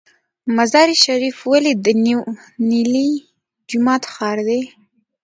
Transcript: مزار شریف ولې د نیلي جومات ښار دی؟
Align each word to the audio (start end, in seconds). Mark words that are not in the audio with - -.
مزار 0.55 0.89
شریف 1.03 1.37
ولې 1.51 1.73
د 1.85 1.87
نیلي 2.69 3.09
جومات 3.69 4.03
ښار 4.13 4.37
دی؟ 4.47 4.61